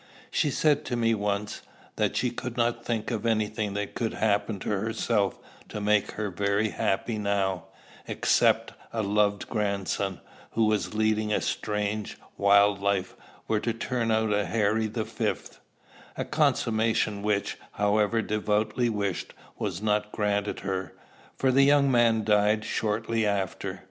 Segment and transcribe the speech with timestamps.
[0.31, 1.61] She said to me once,
[1.95, 5.37] that she could not think of any thing that could happen to herself
[5.69, 7.65] to make her very happy now,
[8.07, 10.19] except a loved grandson,
[10.53, 13.15] who was leading a strange, wild life,
[13.47, 15.59] were to turn out a Harry the Fifth,
[16.17, 20.93] a consummation which, however devoutly wished, was not granted her;
[21.35, 23.79] for the young man died shortly after.